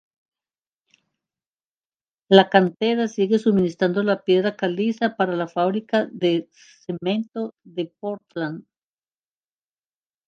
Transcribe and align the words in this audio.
La 2.27 2.49
cantera 2.49 3.07
sigue 3.07 3.37
suministrando 3.37 4.01
la 4.01 4.23
piedra 4.23 4.55
caliza 4.55 5.15
para 5.15 5.35
la 5.35 5.47
fábrica 5.47 6.07
de 6.11 6.49
cemento 6.51 7.53
de 7.63 7.93
Portland. 7.99 8.65